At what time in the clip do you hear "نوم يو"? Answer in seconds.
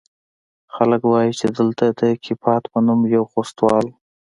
2.85-3.23